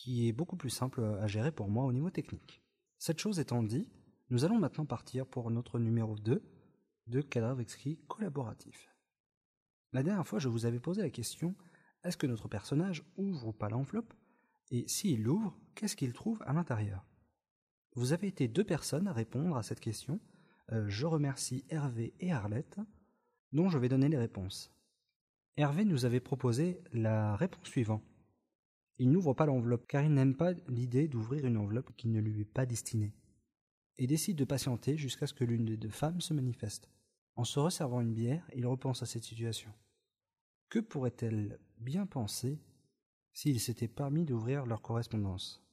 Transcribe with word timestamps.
qui 0.00 0.26
est 0.26 0.32
beaucoup 0.32 0.56
plus 0.56 0.70
simple 0.70 1.04
à 1.20 1.26
gérer 1.26 1.52
pour 1.52 1.68
moi 1.68 1.84
au 1.84 1.92
niveau 1.92 2.08
technique. 2.08 2.62
Cette 2.96 3.18
chose 3.18 3.38
étant 3.38 3.62
dit, 3.62 3.86
nous 4.30 4.46
allons 4.46 4.58
maintenant 4.58 4.86
partir 4.86 5.26
pour 5.26 5.50
notre 5.50 5.78
numéro 5.78 6.16
2 6.16 6.42
de 7.08 7.20
cadavre 7.20 7.60
exquis 7.60 7.98
collaboratif. 8.08 8.88
La 9.92 10.02
dernière 10.02 10.26
fois, 10.26 10.38
je 10.38 10.48
vous 10.48 10.64
avais 10.64 10.80
posé 10.80 11.02
la 11.02 11.10
question 11.10 11.54
est-ce 12.02 12.16
que 12.16 12.26
notre 12.26 12.48
personnage 12.48 13.04
ouvre 13.18 13.48
ou 13.48 13.52
pas 13.52 13.68
l'enveloppe? 13.68 14.14
Et 14.70 14.88
s'il 14.88 15.22
l'ouvre, 15.22 15.54
qu'est-ce 15.74 15.96
qu'il 15.96 16.14
trouve 16.14 16.42
à 16.46 16.54
l'intérieur? 16.54 17.04
Vous 17.94 18.14
avez 18.14 18.28
été 18.28 18.48
deux 18.48 18.64
personnes 18.64 19.06
à 19.06 19.12
répondre 19.12 19.58
à 19.58 19.62
cette 19.62 19.80
question. 19.80 20.18
Euh, 20.72 20.88
je 20.88 21.04
remercie 21.04 21.66
Hervé 21.68 22.14
et 22.20 22.32
Arlette, 22.32 22.80
dont 23.52 23.68
je 23.68 23.76
vais 23.76 23.90
donner 23.90 24.08
les 24.08 24.16
réponses. 24.16 24.72
Hervé 25.58 25.84
nous 25.84 26.06
avait 26.06 26.20
proposé 26.20 26.80
la 26.94 27.36
réponse 27.36 27.66
suivante. 27.68 28.02
Il 29.00 29.10
n'ouvre 29.10 29.32
pas 29.32 29.46
l'enveloppe 29.46 29.86
car 29.86 30.04
il 30.04 30.12
n'aime 30.12 30.36
pas 30.36 30.52
l'idée 30.68 31.08
d'ouvrir 31.08 31.46
une 31.46 31.56
enveloppe 31.56 31.90
qui 31.96 32.06
ne 32.06 32.20
lui 32.20 32.42
est 32.42 32.44
pas 32.44 32.66
destinée, 32.66 33.14
et 33.96 34.06
décide 34.06 34.36
de 34.36 34.44
patienter 34.44 34.98
jusqu'à 34.98 35.26
ce 35.26 35.32
que 35.32 35.42
l'une 35.42 35.64
des 35.64 35.78
deux 35.78 35.88
femmes 35.88 36.20
se 36.20 36.34
manifeste. 36.34 36.90
En 37.34 37.44
se 37.44 37.58
resservant 37.58 38.02
une 38.02 38.12
bière, 38.12 38.46
il 38.54 38.66
repense 38.66 39.02
à 39.02 39.06
cette 39.06 39.24
situation. 39.24 39.72
Que 40.68 40.80
pourrait-elle 40.80 41.58
bien 41.78 42.04
penser 42.04 42.60
s'il 43.32 43.58
s'était 43.58 43.88
permis 43.88 44.26
d'ouvrir 44.26 44.66
leur 44.66 44.82
correspondance? 44.82 45.64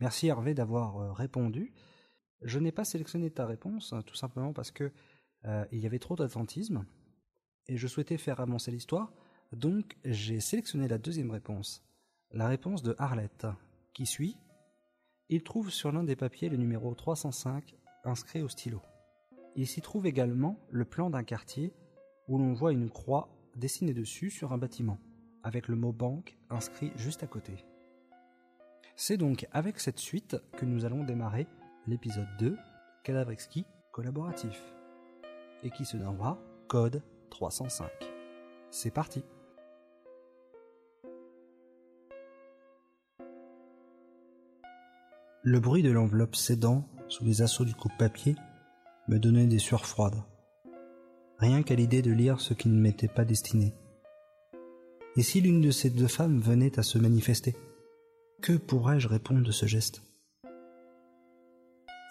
Merci 0.00 0.26
Hervé 0.26 0.52
d'avoir 0.52 0.98
euh, 0.98 1.12
répondu. 1.12 1.72
Je 2.42 2.58
n'ai 2.58 2.72
pas 2.72 2.84
sélectionné 2.84 3.30
ta 3.30 3.46
réponse, 3.46 3.94
hein, 3.94 4.02
tout 4.02 4.16
simplement 4.16 4.52
parce 4.52 4.70
que 4.70 4.92
euh, 5.46 5.64
il 5.72 5.78
y 5.78 5.86
avait 5.86 5.98
trop 5.98 6.14
d'attentisme, 6.14 6.84
et 7.68 7.78
je 7.78 7.86
souhaitais 7.86 8.18
faire 8.18 8.40
avancer 8.40 8.70
l'histoire, 8.70 9.14
donc 9.52 9.96
j'ai 10.04 10.40
sélectionné 10.40 10.88
la 10.88 10.98
deuxième 10.98 11.30
réponse. 11.30 11.82
La 12.36 12.48
réponse 12.48 12.82
de 12.82 12.96
Arlette, 12.98 13.46
qui 13.92 14.06
suit 14.06 14.36
Il 15.28 15.44
trouve 15.44 15.70
sur 15.70 15.92
l'un 15.92 16.02
des 16.02 16.16
papiers 16.16 16.48
le 16.48 16.56
numéro 16.56 16.92
305 16.92 17.76
inscrit 18.02 18.42
au 18.42 18.48
stylo. 18.48 18.82
Il 19.54 19.68
s'y 19.68 19.80
trouve 19.80 20.04
également 20.06 20.58
le 20.68 20.84
plan 20.84 21.10
d'un 21.10 21.22
quartier 21.22 21.72
où 22.26 22.36
l'on 22.36 22.52
voit 22.52 22.72
une 22.72 22.90
croix 22.90 23.28
dessinée 23.54 23.94
dessus 23.94 24.30
sur 24.30 24.52
un 24.52 24.58
bâtiment, 24.58 24.98
avec 25.44 25.68
le 25.68 25.76
mot 25.76 25.92
banque 25.92 26.36
inscrit 26.50 26.90
juste 26.96 27.22
à 27.22 27.28
côté. 27.28 27.64
C'est 28.96 29.16
donc 29.16 29.46
avec 29.52 29.78
cette 29.78 30.00
suite 30.00 30.36
que 30.56 30.64
nous 30.64 30.84
allons 30.84 31.04
démarrer 31.04 31.46
l'épisode 31.86 32.26
2 32.40 32.58
Cadavre 33.04 33.30
exquis 33.30 33.64
collaboratif 33.92 34.60
et 35.62 35.70
qui 35.70 35.84
se 35.84 35.96
nommera 35.96 36.40
Code 36.66 37.00
305. 37.30 37.88
C'est 38.72 38.90
parti 38.90 39.22
Le 45.46 45.60
bruit 45.60 45.82
de 45.82 45.90
l'enveloppe 45.90 46.36
cédant 46.36 46.88
sous 47.08 47.22
les 47.22 47.42
assauts 47.42 47.66
du 47.66 47.74
coupe-papier 47.74 48.34
me 49.08 49.18
donnait 49.18 49.46
des 49.46 49.58
sueurs 49.58 49.84
froides. 49.84 50.22
Rien 51.36 51.62
qu'à 51.62 51.74
l'idée 51.74 52.00
de 52.00 52.12
lire 52.12 52.40
ce 52.40 52.54
qui 52.54 52.70
ne 52.70 52.80
m'était 52.80 53.08
pas 53.08 53.26
destiné. 53.26 53.74
Et 55.16 55.22
si 55.22 55.42
l'une 55.42 55.60
de 55.60 55.70
ces 55.70 55.90
deux 55.90 56.06
femmes 56.06 56.40
venait 56.40 56.78
à 56.78 56.82
se 56.82 56.96
manifester 56.96 57.54
Que 58.40 58.54
pourrais-je 58.54 59.06
répondre 59.06 59.42
de 59.42 59.52
ce 59.52 59.66
geste? 59.66 60.00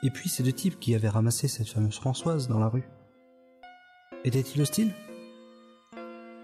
Et 0.04 0.12
puis 0.12 0.30
ces 0.30 0.44
deux 0.44 0.54
types 0.54 0.80
qui 0.80 0.94
avaient 0.94 1.10
ramassé 1.10 1.48
cette 1.48 1.70
fameuse 1.70 1.96
Françoise 1.96 2.48
dans 2.48 2.60
la 2.60 2.70
rue. 2.70 2.88
Étaient-ils 4.26 4.62
hostiles? 4.62 4.94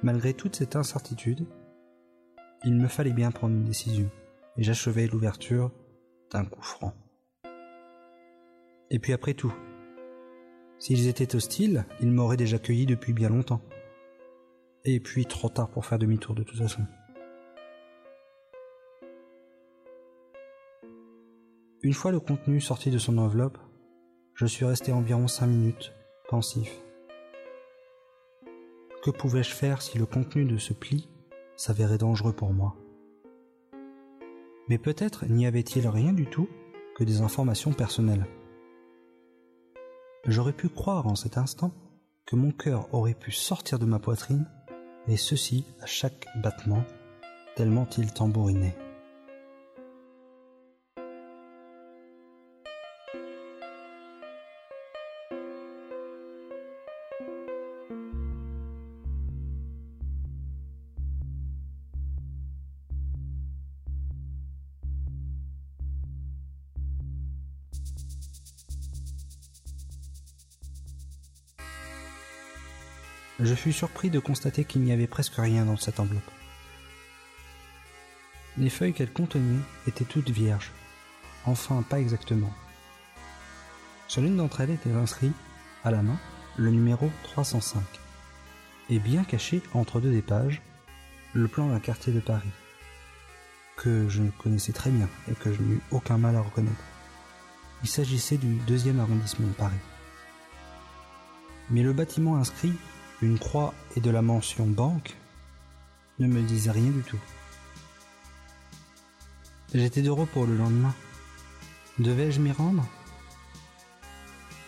Malgré 0.02 0.34
toute 0.34 0.56
cette 0.56 0.76
incertitude, 0.76 1.46
il 2.66 2.74
me 2.74 2.88
fallait 2.88 3.14
bien 3.14 3.30
prendre 3.30 3.54
une 3.54 3.66
décision, 3.66 4.10
et 4.58 4.64
j'achevai 4.64 5.06
l'ouverture 5.06 5.72
d'un 6.32 6.46
coup 6.46 6.62
franc. 6.62 6.94
Et 8.92 9.00
puis 9.00 9.14
après 9.14 9.34
tout, 9.34 9.54
s'ils 10.80 11.08
étaient 11.08 11.36
hostiles, 11.36 11.86
ils 12.00 12.12
m'auraient 12.12 12.38
déjà 12.38 12.58
cueilli 12.58 12.86
depuis 12.86 13.14
bien 13.14 13.30
longtemps. 13.30 13.62
Et 14.86 15.00
puis 15.00 15.26
trop 15.26 15.50
tard 15.50 15.70
pour 15.70 15.86
faire 15.86 16.00
demi-tour 16.00 16.36
de 16.36 16.44
toute 16.44 16.58
façon. 16.58 16.82
Une 21.82 21.94
fois 21.94 22.12
le 22.12 22.20
contenu 22.20 22.60
sorti 22.60 22.92
de 22.92 22.98
son 22.98 23.18
enveloppe, 23.18 23.58
je 24.34 24.46
suis 24.46 24.66
resté 24.66 24.92
environ 24.92 25.28
cinq 25.28 25.48
minutes, 25.48 25.94
pensif. 26.28 26.82
Que 29.04 29.12
pouvais-je 29.12 29.54
faire 29.54 29.82
si 29.82 29.98
le 29.98 30.06
contenu 30.06 30.46
de 30.46 30.58
ce 30.58 30.74
pli 30.74 31.08
s'avérait 31.56 31.98
dangereux 31.98 32.34
pour 32.34 32.54
moi? 32.54 32.76
Mais 34.70 34.78
peut-être 34.78 35.26
n'y 35.26 35.46
avait-il 35.46 35.88
rien 35.88 36.14
du 36.14 36.28
tout 36.28 36.48
que 36.96 37.04
des 37.04 37.22
informations 37.22 37.74
personnelles. 37.74 38.26
J'aurais 40.26 40.54
pu 40.54 40.70
croire 40.70 41.08
en 41.08 41.16
cet 41.16 41.38
instant 41.38 41.72
que 42.26 42.36
mon 42.36 42.52
cœur 42.52 42.94
aurait 42.94 43.16
pu 43.16 43.32
sortir 43.32 43.80
de 43.80 43.86
ma 43.86 44.00
poitrine, 44.00 44.46
et 45.08 45.18
ceci 45.18 45.66
à 45.82 45.88
chaque 45.88 46.28
battement, 46.44 46.84
tellement 47.56 47.88
il 47.98 48.14
tambourinait. 48.14 48.78
Je 73.40 73.56
fus 73.56 73.74
surpris 73.74 74.10
de 74.10 74.20
constater 74.20 74.66
qu'il 74.66 74.82
n'y 74.82 74.92
avait 74.92 75.08
presque 75.08 75.36
rien 75.38 75.66
dans 75.66 75.78
cette 75.78 76.00
enveloppe. 76.00 76.32
Les 78.58 78.70
feuilles 78.70 78.94
qu'elle 78.94 79.14
contenait 79.14 79.62
étaient 79.88 80.04
toutes 80.04 80.30
vierges, 80.30 80.72
enfin 81.46 81.82
pas 81.82 82.00
exactement. 82.00 82.52
Sur 84.08 84.22
l'une 84.22 84.38
d'entre 84.38 84.62
elles 84.62 84.72
était 84.72 84.92
inscrit, 84.92 85.32
à 85.84 85.92
la 85.92 86.02
main, 86.02 86.20
le 86.58 86.72
numéro 86.72 87.10
305, 87.24 87.82
et 88.90 89.00
bien 89.00 89.24
caché 89.24 89.62
entre 89.74 90.02
deux 90.02 90.12
des 90.12 90.22
pages, 90.22 90.62
le 91.34 91.48
plan 91.48 91.68
d'un 91.70 91.80
quartier 91.80 92.12
de 92.12 92.20
Paris, 92.20 92.50
que 93.78 94.10
je 94.10 94.24
connaissais 94.40 94.74
très 94.74 94.90
bien 94.90 95.08
et 95.32 95.36
que 95.36 95.54
je 95.54 95.62
n'eus 95.62 95.80
aucun 95.92 96.18
mal 96.18 96.36
à 96.36 96.42
reconnaître. 96.42 96.84
Il 97.84 97.88
s'agissait 97.88 98.38
du 98.38 98.56
deuxième 98.68 99.00
arrondissement 99.00 99.48
de 99.48 99.54
Paris. 99.54 99.80
Mais 101.70 101.84
le 101.84 101.94
bâtiment 101.94 102.36
inscrit 102.36 102.74
une 103.22 103.40
croix 103.40 103.74
et 103.96 104.02
de 104.02 104.10
la 104.10 104.22
mention 104.22 104.66
banque 104.66 105.18
ne 106.20 106.28
me 106.28 106.42
disaient 106.42 106.72
rien 106.72 106.92
du 106.92 107.02
tout. 107.02 107.20
J'étais 109.74 110.02
de 110.02 110.10
repos 110.10 110.46
le 110.46 110.58
lendemain. 110.58 110.96
Devais-je 112.00 112.40
m'y 112.40 112.52
rendre? 112.52 112.88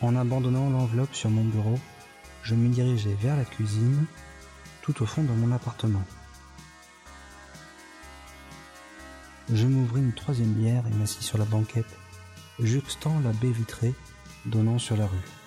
En 0.01 0.15
abandonnant 0.15 0.69
l'enveloppe 0.69 1.13
sur 1.13 1.29
mon 1.29 1.43
bureau, 1.43 1.79
je 2.43 2.55
me 2.55 2.69
dirigeais 2.69 3.15
vers 3.21 3.37
la 3.37 3.45
cuisine, 3.45 4.05
tout 4.81 5.01
au 5.03 5.05
fond 5.05 5.23
de 5.23 5.31
mon 5.31 5.51
appartement. 5.51 6.03
je 9.53 9.67
m'ouvris 9.67 10.01
une 10.01 10.13
troisième 10.13 10.53
bière 10.53 10.83
et 10.87 10.95
m'assis 10.95 11.23
sur 11.23 11.37
la 11.37 11.45
banquette, 11.45 11.97
juxtant 12.59 13.19
la 13.19 13.33
baie 13.33 13.51
vitrée 13.51 13.93
donnant 14.45 14.79
sur 14.79 14.95
la 14.95 15.05
rue. 15.05 15.40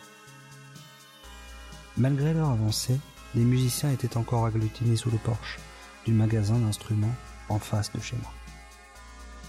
Malgré 1.96 2.34
l'heure 2.34 2.50
avancée, 2.50 2.98
les 3.36 3.44
musiciens 3.44 3.92
étaient 3.92 4.16
encore 4.16 4.46
agglutinés 4.46 4.96
sous 4.96 5.10
le 5.10 5.18
porche 5.18 5.58
du 6.04 6.12
magasin 6.12 6.58
d'instruments 6.58 7.14
en 7.48 7.58
face 7.58 7.92
de 7.92 8.00
chez 8.00 8.16
moi. 8.16 8.32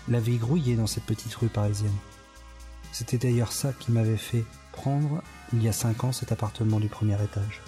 La 0.08 0.20
vie 0.20 0.38
grouillait 0.38 0.76
dans 0.76 0.86
cette 0.86 1.06
petite 1.06 1.34
rue 1.36 1.48
parisienne. 1.48 1.96
C'était 2.92 3.18
d'ailleurs 3.18 3.52
ça 3.52 3.74
qui 3.74 3.92
m'avait 3.92 4.16
fait 4.16 4.46
prendre, 4.72 5.24
il 5.54 5.64
y 5.64 5.68
a 5.68 5.74
cinq 5.74 6.04
ans, 6.04 6.12
cet 6.12 6.32
appartement 6.32 6.80
du 6.80 6.88
premier 6.88 7.16
étage. 7.16 7.62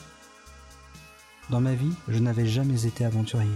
Dans 1.50 1.62
ma 1.62 1.74
vie, 1.74 1.94
je 2.07 2.19
n'avais 2.19 2.45
jamais 2.45 2.85
été 2.85 3.03
aventurier. 3.03 3.50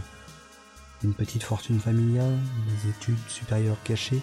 Une 1.04 1.14
petite 1.14 1.44
fortune 1.44 1.80
familiale, 1.80 2.40
des 2.68 2.90
études 2.90 3.28
supérieures 3.28 3.82
cachées 3.84 4.22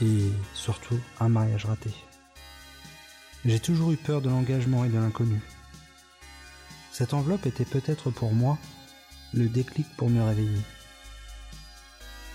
et 0.00 0.30
surtout 0.54 0.98
un 1.18 1.28
mariage 1.28 1.64
raté. 1.64 1.90
J'ai 3.44 3.60
toujours 3.60 3.92
eu 3.92 3.96
peur 3.96 4.20
de 4.20 4.28
l'engagement 4.28 4.84
et 4.84 4.88
de 4.88 4.98
l'inconnu. 4.98 5.40
Cette 6.98 7.12
enveloppe 7.12 7.44
était 7.44 7.66
peut-être 7.66 8.10
pour 8.10 8.32
moi 8.32 8.56
le 9.34 9.50
déclic 9.50 9.86
pour 9.98 10.08
me 10.08 10.22
réveiller. 10.22 10.62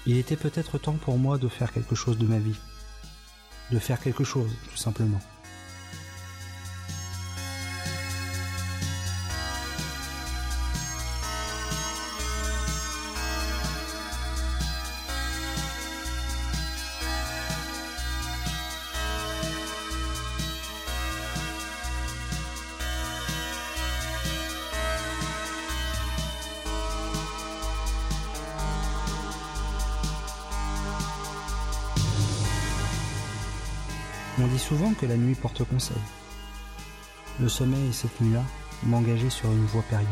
Il 0.05 0.17
était 0.17 0.35
peut-être 0.35 0.77
temps 0.77 0.99
pour 1.03 1.17
moi 1.17 1.39
de 1.39 1.47
faire 1.47 1.73
quelque 1.73 1.95
chose 1.95 2.19
de 2.19 2.27
ma 2.27 2.37
vie. 2.37 2.59
De 3.71 3.79
faire 3.79 3.99
quelque 3.99 4.23
chose, 4.23 4.51
tout 4.69 4.77
simplement. 4.77 5.19
Dit 34.51 34.59
souvent 34.59 34.93
que 34.93 35.05
la 35.05 35.15
nuit 35.15 35.35
porte 35.35 35.63
conseil. 35.63 35.97
Le 37.39 37.47
sommeil, 37.47 37.93
cette 37.93 38.19
nuit-là, 38.19 38.43
m'engageait 38.83 39.29
sur 39.29 39.49
une 39.49 39.65
voie 39.65 39.83
périlleuse. 39.83 40.09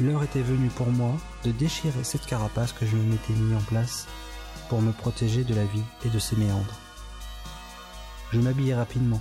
L'heure 0.00 0.22
était 0.22 0.42
venue 0.42 0.70
pour 0.70 0.88
moi 0.88 1.12
de 1.44 1.52
déchirer 1.52 2.02
cette 2.02 2.26
carapace 2.26 2.72
que 2.72 2.86
je 2.86 2.96
m'étais 2.96 3.34
mis 3.34 3.54
en 3.54 3.60
place 3.60 4.06
pour 4.68 4.80
me 4.80 4.92
protéger 4.92 5.44
de 5.44 5.54
la 5.54 5.64
vie 5.66 5.82
et 6.04 6.08
de 6.08 6.18
ses 6.18 6.36
méandres. 6.36 6.80
Je 8.32 8.40
m'habillai 8.40 8.74
rapidement, 8.74 9.20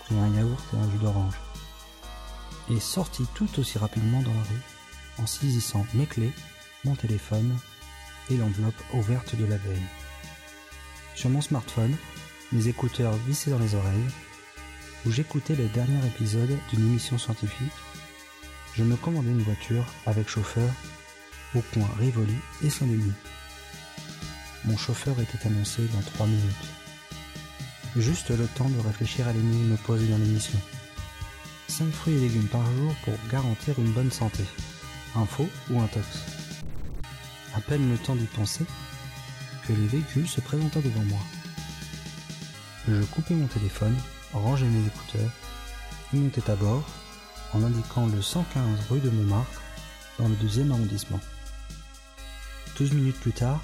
pris 0.00 0.18
un 0.18 0.34
yaourt 0.34 0.64
et 0.72 0.76
un 0.78 0.90
jus 0.90 0.98
d'orange, 0.98 1.38
et 2.70 2.80
sortis 2.80 3.26
tout 3.34 3.60
aussi 3.60 3.78
rapidement 3.78 4.22
dans 4.22 4.34
la 4.34 4.42
rue 4.42 5.22
en 5.22 5.26
saisissant 5.26 5.86
mes 5.94 6.06
clés, 6.06 6.32
mon 6.84 6.94
téléphone 6.94 7.56
et 8.30 8.36
l'enveloppe 8.36 8.82
ouverte 8.94 9.36
de 9.36 9.44
la 9.44 9.58
veille. 9.58 9.86
Sur 11.14 11.30
mon 11.30 11.40
smartphone, 11.40 11.96
mes 12.52 12.68
écouteurs 12.68 13.14
vissés 13.26 13.50
dans 13.50 13.58
les 13.58 13.74
oreilles, 13.74 14.08
où 15.06 15.10
j'écoutais 15.10 15.54
le 15.54 15.66
dernier 15.68 16.06
épisode 16.06 16.56
d'une 16.70 16.86
émission 16.86 17.18
scientifique, 17.18 17.72
je 18.74 18.84
me 18.84 18.96
commandais 18.96 19.30
une 19.30 19.42
voiture 19.42 19.84
avec 20.06 20.28
chauffeur 20.28 20.70
au 21.54 21.60
coin 21.72 21.88
Rivoli 21.98 22.36
et 22.62 22.70
Saint-Denis. 22.70 23.12
Mon 24.64 24.76
chauffeur 24.76 25.18
était 25.20 25.46
annoncé 25.46 25.82
dans 25.94 26.02
trois 26.02 26.26
minutes. 26.26 26.68
Juste 27.96 28.30
le 28.30 28.46
temps 28.46 28.68
de 28.68 28.80
réfléchir 28.80 29.26
à 29.26 29.32
l'énigme 29.32 29.76
posée 29.78 30.08
dans 30.08 30.18
l'émission. 30.18 30.58
5 31.68 31.90
fruits 31.90 32.14
et 32.14 32.20
légumes 32.20 32.48
par 32.48 32.64
jour 32.64 32.94
pour 33.04 33.14
garantir 33.30 33.78
une 33.78 33.92
bonne 33.92 34.10
santé. 34.10 34.44
Faux 35.26 35.48
ou 35.70 35.80
un 35.80 35.86
tox 35.88 36.06
À 37.54 37.60
peine 37.60 37.90
le 37.90 37.98
temps 37.98 38.14
d'y 38.14 38.26
penser 38.26 38.64
que 39.66 39.72
le 39.72 39.86
véhicule 39.86 40.28
se 40.28 40.40
présenta 40.40 40.80
devant 40.80 41.04
moi. 41.04 41.20
Je 42.90 43.02
coupais 43.02 43.34
mon 43.34 43.46
téléphone, 43.48 43.94
rangeais 44.32 44.64
mes 44.64 44.86
écouteurs 44.86 45.30
et 46.14 46.16
montais 46.16 46.50
à 46.50 46.56
bord 46.56 46.88
en 47.52 47.62
indiquant 47.62 48.06
le 48.06 48.22
115 48.22 48.62
rue 48.88 49.00
de 49.00 49.10
Montmartre 49.10 49.60
dans 50.18 50.26
le 50.26 50.34
deuxième 50.36 50.72
arrondissement. 50.72 51.20
12 52.78 52.92
minutes 52.92 53.20
plus 53.20 53.32
tard, 53.32 53.60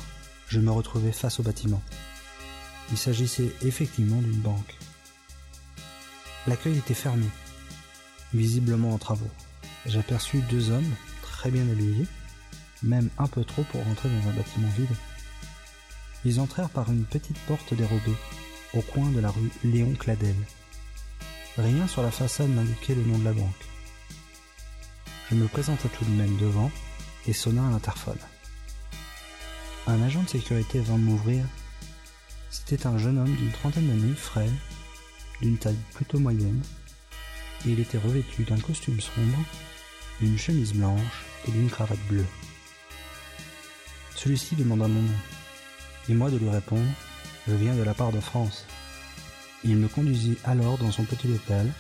je 0.48 0.60
me 0.60 0.70
retrouvais 0.70 1.10
face 1.10 1.40
au 1.40 1.42
bâtiment. 1.42 1.82
Il 2.90 2.98
s'agissait 2.98 3.50
effectivement 3.62 4.20
d'une 4.20 4.40
banque. 4.40 4.76
L'accueil 6.46 6.76
était 6.76 6.92
fermé, 6.92 7.26
visiblement 8.34 8.92
en 8.92 8.98
travaux. 8.98 9.30
J'aperçus 9.86 10.42
deux 10.50 10.70
hommes, 10.70 10.94
très 11.22 11.50
bien 11.50 11.66
habillés, 11.70 12.06
même 12.82 13.08
un 13.16 13.26
peu 13.26 13.42
trop 13.42 13.62
pour 13.72 13.82
rentrer 13.84 14.10
dans 14.10 14.28
un 14.28 14.34
bâtiment 14.34 14.68
vide. 14.76 14.96
Ils 16.26 16.40
entrèrent 16.40 16.68
par 16.68 16.90
une 16.90 17.04
petite 17.04 17.38
porte 17.46 17.72
dérobée 17.72 18.16
au 18.76 18.82
coin 18.82 19.08
de 19.10 19.20
la 19.20 19.30
rue 19.30 19.50
Léon 19.62 19.94
Cladel. 19.94 20.34
Rien 21.56 21.86
sur 21.86 22.02
la 22.02 22.10
façade 22.10 22.50
n'indiquait 22.50 22.94
le 22.94 23.04
nom 23.04 23.18
de 23.18 23.24
la 23.24 23.32
banque. 23.32 23.64
Je 25.30 25.36
me 25.36 25.46
présenta 25.46 25.88
tout 25.88 26.04
de 26.04 26.10
même 26.10 26.36
devant 26.36 26.70
et 27.26 27.32
sonna 27.32 27.66
à 27.66 27.70
l'interphone. 27.70 28.18
Un 29.86 30.02
agent 30.02 30.22
de 30.22 30.28
sécurité 30.28 30.80
vint 30.80 30.96
m'ouvrir. 30.96 31.44
C'était 32.50 32.86
un 32.86 32.98
jeune 32.98 33.18
homme 33.18 33.34
d'une 33.34 33.52
trentaine 33.52 33.86
d'années, 33.86 34.14
frêle, 34.14 34.52
d'une 35.40 35.58
taille 35.58 35.78
plutôt 35.94 36.18
moyenne, 36.18 36.62
et 37.66 37.70
il 37.70 37.80
était 37.80 37.98
revêtu 37.98 38.44
d'un 38.44 38.58
costume 38.58 39.00
sombre, 39.00 39.38
d'une 40.20 40.38
chemise 40.38 40.72
blanche 40.72 41.24
et 41.46 41.50
d'une 41.50 41.70
cravate 41.70 42.06
bleue. 42.08 42.26
Celui-ci 44.16 44.56
demanda 44.56 44.88
mon 44.88 45.02
nom, 45.02 45.18
et 46.08 46.14
moi 46.14 46.30
de 46.30 46.38
lui 46.38 46.48
répondre 46.48 46.88
je 47.46 47.54
viens 47.54 47.74
de 47.74 47.82
la 47.82 47.92
part 47.92 48.10
de 48.10 48.20
France. 48.20 48.66
Il 49.64 49.76
me 49.76 49.88
conduisit 49.88 50.36
alors 50.44 50.76
dans 50.76 50.92
son 50.92 51.04
petit 51.04 51.26
local 51.26 51.70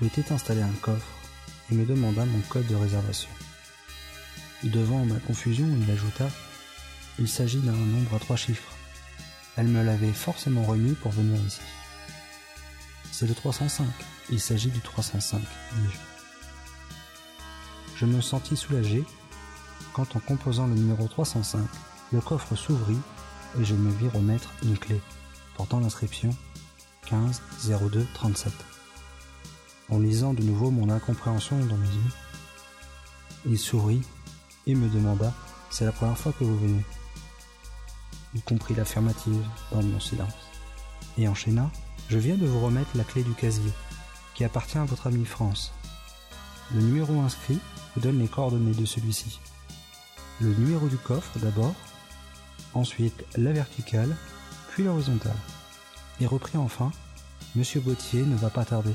où 0.00 0.06
était 0.06 0.32
installé 0.32 0.62
un 0.62 0.72
coffre 0.80 1.06
et 1.70 1.74
me 1.74 1.84
demanda 1.84 2.24
mon 2.24 2.40
code 2.48 2.66
de 2.66 2.74
réservation. 2.74 3.28
Devant 4.64 5.04
ma 5.04 5.18
confusion, 5.20 5.66
il 5.80 5.90
ajouta 5.90 6.28
Il 7.18 7.28
s'agit 7.28 7.58
d'un 7.58 7.72
nombre 7.72 8.14
à 8.14 8.18
trois 8.18 8.36
chiffres. 8.36 8.72
Elle 9.56 9.68
me 9.68 9.84
l'avait 9.84 10.12
forcément 10.12 10.62
remis 10.62 10.94
pour 10.94 11.10
venir 11.10 11.38
ici. 11.46 11.60
C'est 13.10 13.26
le 13.26 13.34
305. 13.34 13.86
Il 14.30 14.40
s'agit 14.40 14.70
du 14.70 14.80
305, 14.80 15.38
dis-je. 15.38 15.98
Je 17.96 18.06
me 18.06 18.22
sentis 18.22 18.56
soulagé 18.56 19.04
quand 19.92 20.16
en 20.16 20.20
composant 20.20 20.66
le 20.66 20.74
numéro 20.74 21.06
305, 21.06 21.60
le 22.12 22.20
coffre 22.20 22.56
s'ouvrit 22.56 22.98
et 23.60 23.64
je 23.64 23.74
me 23.74 23.90
vis 23.90 24.08
remettre 24.08 24.54
une 24.62 24.78
clé 24.78 25.00
portant 25.56 25.80
l'inscription 25.80 26.30
15 27.06 27.42
02 27.90 28.06
37. 28.14 28.52
En 29.90 29.98
lisant 29.98 30.34
de 30.34 30.42
nouveau 30.42 30.70
mon 30.70 30.88
incompréhension 30.88 31.58
dans 31.66 31.76
mes 31.76 31.86
yeux, 31.86 32.12
il 33.46 33.58
sourit 33.58 34.02
et 34.66 34.74
me 34.74 34.88
demanda 34.88 35.32
C'est 35.70 35.84
la 35.84 35.92
première 35.92 36.18
fois 36.18 36.32
que 36.32 36.44
vous 36.44 36.58
venez? 36.58 36.84
Il 38.34 38.42
comprit 38.42 38.74
l'affirmative 38.74 39.44
dans 39.70 39.82
mon 39.82 40.00
silence 40.00 40.32
et 41.18 41.28
enchaîna 41.28 41.70
Je 42.08 42.18
viens 42.18 42.36
de 42.36 42.46
vous 42.46 42.60
remettre 42.60 42.96
la 42.96 43.04
clé 43.04 43.22
du 43.22 43.34
casier 43.34 43.72
qui 44.34 44.44
appartient 44.44 44.78
à 44.78 44.84
votre 44.84 45.06
ami 45.06 45.24
France. 45.24 45.72
Le 46.74 46.80
numéro 46.80 47.20
inscrit 47.20 47.58
vous 47.94 48.00
donne 48.00 48.18
les 48.18 48.28
coordonnées 48.28 48.74
de 48.74 48.86
celui-ci. 48.86 49.40
Le 50.40 50.54
numéro 50.54 50.88
du 50.88 50.96
coffre 50.96 51.38
d'abord 51.38 51.74
ensuite 52.74 53.24
la 53.36 53.52
verticale, 53.52 54.16
puis 54.70 54.84
l'horizontale. 54.84 55.36
Et 56.22 56.26
repris 56.26 56.56
enfin, 56.56 56.92
Monsieur 57.56 57.80
Gauthier 57.80 58.22
ne 58.22 58.36
va 58.36 58.48
pas 58.48 58.64
tarder. 58.64 58.94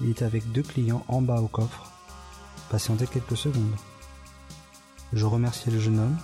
Il 0.00 0.08
est 0.08 0.22
avec 0.22 0.52
deux 0.52 0.62
clients 0.62 1.04
en 1.06 1.20
bas 1.20 1.42
au 1.42 1.48
coffre. 1.48 1.92
Patientez 2.70 3.06
quelques 3.06 3.36
secondes. 3.36 3.76
Je 5.12 5.26
remerciai 5.26 5.70
le 5.70 5.78
jeune 5.78 5.98
homme 5.98 6.16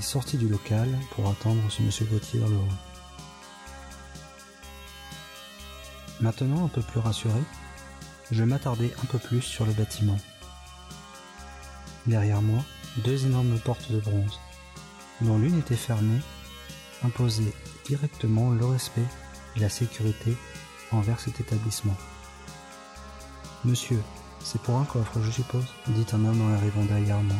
et 0.00 0.02
sortis 0.02 0.36
du 0.36 0.48
local 0.48 0.88
pour 1.12 1.28
attendre 1.28 1.62
ce 1.68 1.80
Monsieur 1.82 2.06
Gauthier 2.06 2.40
dans 2.40 2.48
le 2.48 2.56
hall. 2.56 2.76
Maintenant 6.20 6.64
un 6.64 6.68
peu 6.68 6.82
plus 6.82 6.98
rassuré, 6.98 7.40
je 8.32 8.42
m'attardai 8.42 8.92
un 9.00 9.06
peu 9.06 9.18
plus 9.18 9.42
sur 9.42 9.64
le 9.64 9.74
bâtiment. 9.74 10.18
Derrière 12.08 12.42
moi, 12.42 12.64
deux 13.04 13.26
énormes 13.26 13.60
portes 13.60 13.92
de 13.92 14.00
bronze 14.00 14.40
dont 15.20 15.38
l'une 15.38 15.60
était 15.60 15.76
fermée, 15.76 16.20
imposait 17.04 17.54
directement 17.86 18.50
le 18.50 18.66
respect 18.66 19.06
la 19.56 19.68
sécurité 19.68 20.36
envers 20.92 21.20
cet 21.20 21.40
établissement. 21.40 21.96
Monsieur, 23.64 24.02
c'est 24.40 24.60
pour 24.62 24.76
un 24.76 24.84
coffre, 24.84 25.20
je 25.22 25.30
suppose, 25.30 25.66
dit 25.88 26.06
un 26.12 26.24
homme 26.24 26.42
en 26.42 26.54
arrivant 26.54 26.84
derrière 26.84 27.22
moi. 27.22 27.36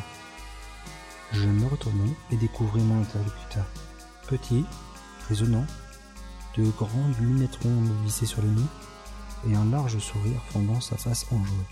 Je 1.32 1.46
me 1.46 1.66
retournai 1.66 2.16
et 2.30 2.36
découvris 2.36 2.80
mon 2.80 3.02
interlocuteur. 3.02 3.66
Petit, 4.28 4.64
résonnant, 5.28 5.66
de 6.56 6.64
grandes 6.70 7.18
lunettes 7.20 7.56
rondes 7.62 7.92
vissées 8.04 8.26
sur 8.26 8.42
le 8.42 8.48
nez 8.48 8.66
et 9.48 9.54
un 9.54 9.66
large 9.66 9.98
sourire 9.98 10.40
fondant 10.50 10.80
sa 10.80 10.96
face 10.96 11.26
enjouée. 11.30 11.66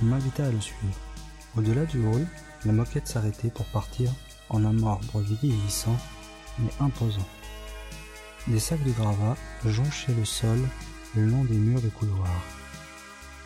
Il 0.00 0.08
m'invita 0.08 0.46
à 0.46 0.50
le 0.50 0.60
suivre. 0.60 0.98
Au-delà 1.56 1.84
du 1.84 2.04
hall, 2.06 2.26
la 2.64 2.72
moquette 2.72 3.08
s'arrêtait 3.08 3.50
pour 3.50 3.66
partir 3.66 4.10
en 4.48 4.64
un 4.64 4.72
marbre 4.72 5.20
vieillissant 5.20 5.96
mais 6.58 6.72
imposant. 6.80 7.26
Des 8.46 8.58
sacs 8.58 8.82
de 8.84 8.92
gravats 8.92 9.36
jonchaient 9.64 10.14
le 10.14 10.24
sol 10.24 10.58
le 11.14 11.26
long 11.26 11.44
des 11.44 11.56
murs 11.56 11.82
de 11.82 11.88
couloir. 11.88 12.30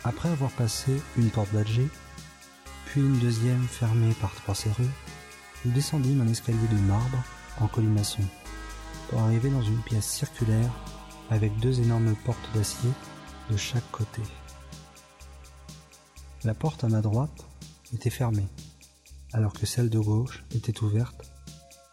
Après 0.03 0.29
avoir 0.29 0.51
passé 0.51 1.01
une 1.17 1.29
porte 1.29 1.51
badgée, 1.51 1.89
puis 2.85 3.01
une 3.01 3.19
deuxième 3.19 3.67
fermée 3.67 4.13
par 4.21 4.33
trois 4.35 4.55
serrures, 4.55 4.85
nous 5.65 5.71
descendîmes 5.71 6.21
un 6.21 6.27
escalier 6.27 6.67
de 6.71 6.77
marbre 6.87 7.23
en 7.59 7.67
colimaçon 7.67 8.21
pour 9.09 9.21
arriver 9.21 9.49
dans 9.49 9.61
une 9.61 9.81
pièce 9.81 10.07
circulaire 10.07 10.71
avec 11.29 11.57
deux 11.57 11.79
énormes 11.81 12.15
portes 12.23 12.49
d'acier 12.53 12.91
de 13.49 13.57
chaque 13.57 13.89
côté. 13.91 14.21
La 16.43 16.53
porte 16.53 16.83
à 16.83 16.87
ma 16.87 17.01
droite 17.01 17.45
était 17.93 18.09
fermée, 18.09 18.47
alors 19.33 19.53
que 19.53 19.65
celle 19.65 19.89
de 19.89 19.99
gauche 19.99 20.43
était 20.53 20.83
ouverte, 20.83 21.31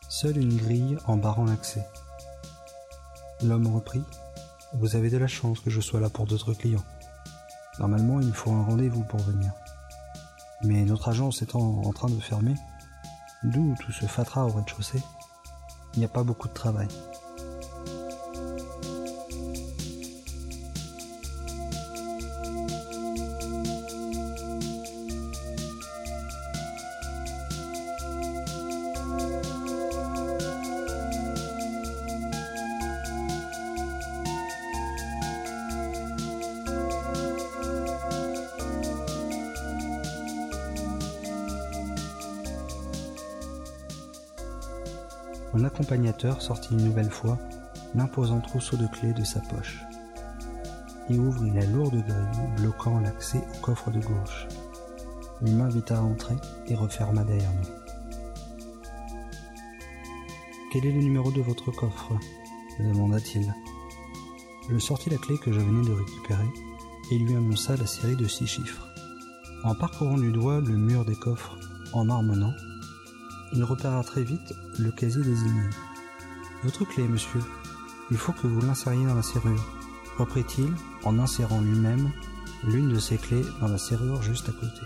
seule 0.09 0.37
une 0.37 0.57
grille 0.57 0.99
en 1.07 1.17
barrant 1.17 1.45
l'accès. 1.45 1.85
L'homme 3.45 3.75
reprit 3.75 4.05
Vous 4.75 4.95
avez 4.95 5.11
de 5.11 5.17
la 5.19 5.27
chance 5.27 5.59
que 5.59 5.71
je 5.71 5.81
sois 5.81 5.99
là 5.99 6.09
pour 6.09 6.27
d'autres 6.27 6.55
clients. 6.55 6.85
Normalement, 7.81 8.21
il 8.21 8.33
faut 8.33 8.53
un 8.53 8.63
rendez-vous 8.63 9.03
pour 9.03 9.21
venir. 9.21 9.53
Mais 10.63 10.85
notre 10.85 11.09
agence 11.09 11.43
étant 11.43 11.83
en 11.83 11.93
train 11.93 12.09
de 12.09 12.21
fermer, 12.21 12.55
d'où 13.43 13.75
tout 13.81 13.91
ce 13.91 14.07
fatras 14.07 14.45
au 14.45 14.49
rez-de-chaussée, 14.49 15.03
il 15.95 15.99
n'y 15.99 16.05
a 16.05 16.09
pas 16.09 16.23
beaucoup 16.23 16.47
de 16.47 16.53
travail. 16.53 16.89
Mon 45.55 45.65
accompagnateur 45.65 46.41
sortit 46.41 46.73
une 46.73 46.85
nouvelle 46.85 47.11
fois 47.11 47.39
l'imposant 47.95 48.41
trousseau 48.41 48.77
de 48.77 48.87
clés 48.87 49.13
de 49.13 49.25
sa 49.25 49.41
poche 49.41 49.83
et 51.11 51.19
ouvrit 51.19 51.51
la 51.51 51.67
lourde 51.67 52.03
grille 52.07 52.49
bloquant 52.57 53.01
l'accès 53.01 53.45
au 53.55 53.61
coffre 53.61 53.91
de 53.91 54.01
gauche. 54.01 54.47
Il 55.45 55.57
m'invita 55.57 55.99
à 55.99 56.03
entrer 56.03 56.37
et 56.69 56.75
referma 56.75 57.25
derrière 57.25 57.53
nous. 57.53 57.69
Quel 60.73 60.87
est 60.87 60.93
le 60.93 61.01
numéro 61.03 61.31
de 61.33 61.43
votre 61.43 61.71
coffre? 61.71 62.19
demanda-t-il. 62.79 63.53
Je 64.71 64.79
sortis 64.79 65.11
la 65.11 65.19
clé 65.19 65.37
que 65.39 65.53
je 65.53 65.61
venais 65.61 65.87
de 65.87 65.93
récupérer 65.93 66.49
et 67.11 67.19
lui 67.19 67.37
annonça 67.37 67.77
la 67.77 67.87
série 67.87 68.17
de 68.17 68.27
six 68.27 68.47
chiffres. 68.47 68.89
En 69.65 69.75
parcourant 69.75 70.17
du 70.17 70.33
doigt 70.33 70.61
le 70.61 70.77
mur 70.77 71.05
des 71.05 71.15
coffres 71.15 71.59
en 71.93 72.07
marmonnant, 72.07 72.55
il 73.55 73.65
repéra 73.65 74.03
très 74.03 74.23
vite 74.23 74.55
le 74.79 74.91
casier 74.91 75.23
désigné. 75.23 75.63
Votre 76.65 76.85
clé, 76.85 77.07
monsieur. 77.09 77.41
Il 78.11 78.17
faut 78.17 78.33
que 78.33 78.47
vous 78.47 78.61
l'insériez 78.61 79.07
dans 79.07 79.15
la 79.15 79.23
serrure, 79.23 79.65
reprit-il 80.19 80.73
en 81.05 81.19
insérant 81.19 81.61
lui-même 81.61 82.11
l'une 82.65 82.89
de 82.89 82.99
ses 82.99 83.17
clés 83.17 83.45
dans 83.61 83.69
la 83.69 83.79
serrure 83.79 84.23
juste 84.23 84.49
à 84.49 84.53
côté. 84.53 84.83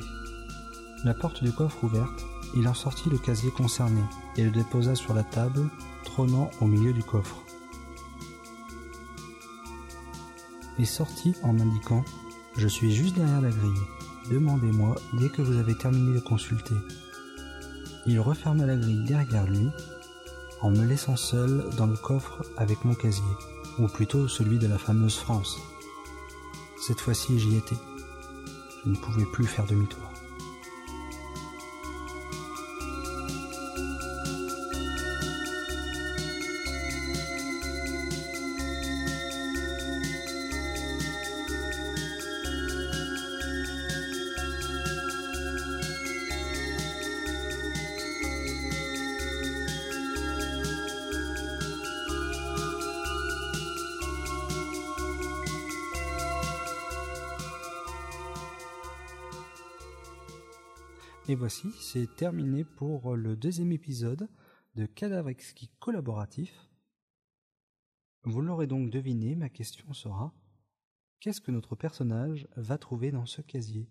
La 1.05 1.15
porte 1.15 1.43
du 1.43 1.53
coffre 1.53 1.85
ouverte, 1.85 2.25
il 2.55 2.67
en 2.69 2.75
sortit 2.75 3.11
le 3.11 3.19
casier 3.19 3.51
concerné 3.51 4.03
et 4.37 4.45
le 4.45 4.51
déposa 4.51 4.95
sur 4.95 5.15
la 5.15 5.23
table, 5.23 5.69
trônant 6.05 6.51
au 6.61 6.67
milieu 6.67 6.93
du 6.93 7.03
coffre. 7.03 7.43
Et 10.79 10.85
sortit 10.85 11.35
en 11.43 11.53
m'indiquant 11.53 12.05
Je 12.57 12.69
suis 12.69 12.95
juste 12.95 13.17
derrière 13.17 13.41
la 13.41 13.51
grille. 13.51 13.83
Demandez-moi 14.31 14.95
dès 15.15 15.29
que 15.29 15.43
vous 15.43 15.59
avez 15.59 15.77
terminé 15.77 16.15
de 16.15 16.21
consulter. 16.21 16.75
Il 18.09 18.21
referma 18.21 18.67
la 18.67 18.77
grille 18.77 19.03
derrière 19.05 19.47
lui, 19.47 19.69
en 20.61 20.71
me 20.71 20.85
laissant 20.85 21.17
seul 21.17 21.65
dans 21.77 21.87
le 21.87 21.97
coffre 21.97 22.45
avec 22.57 22.85
mon 22.85 22.95
casier, 22.95 23.23
ou 23.79 23.89
plutôt 23.89 24.29
celui 24.29 24.59
de 24.59 24.69
la 24.69 24.79
fameuse 24.79 25.17
France. 25.17 25.59
Cette 26.87 27.01
fois-ci 27.01 27.39
j'y 27.39 27.57
étais. 27.57 27.77
Je 28.85 28.91
ne 28.91 28.97
pouvais 28.97 29.27
plus 29.33 29.47
faire 29.47 29.67
demi-tour. 29.67 30.06
Et 61.29 61.35
voici, 61.35 61.73
c'est 61.81 62.15
terminé 62.15 62.63
pour 62.63 63.17
le 63.17 63.35
deuxième 63.35 63.73
épisode 63.73 64.29
de 64.77 64.87
Cadavre 64.87 65.29
exquis 65.29 65.73
collaboratif. 65.81 66.55
Vous 68.23 68.41
l'aurez 68.41 68.69
donc 68.69 68.91
deviné, 68.91 69.35
ma 69.35 69.49
question 69.49 69.93
sera 69.93 70.33
Qu'est-ce 71.19 71.41
que 71.41 71.51
notre 71.51 71.75
personnage 71.75 72.47
va 72.55 72.79
trouver 72.79 73.11
dans 73.11 73.27
ce 73.27 73.43
casier? 73.43 73.91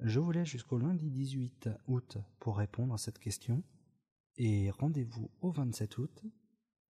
Je 0.00 0.18
vous 0.18 0.32
laisse 0.32 0.48
jusqu'au 0.48 0.76
lundi 0.76 1.08
18 1.08 1.68
août 1.86 2.18
pour 2.40 2.58
répondre 2.58 2.94
à 2.94 2.98
cette 2.98 3.20
question 3.20 3.62
et 4.36 4.70
rendez-vous 4.70 5.30
au 5.40 5.52
27 5.52 5.98
août 5.98 6.24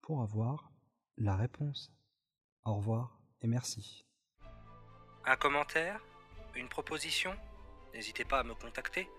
pour 0.02 0.22
avoir 0.22 0.72
la 1.18 1.36
réponse. 1.36 1.92
Au 2.64 2.76
revoir 2.76 3.20
et 3.42 3.48
merci. 3.48 4.06
Un 5.26 5.36
commentaire? 5.36 6.02
Une 6.56 6.70
proposition? 6.70 7.36
N'hésitez 7.94 8.24
pas 8.24 8.40
à 8.40 8.44
me 8.44 8.56
contacter 8.56 9.10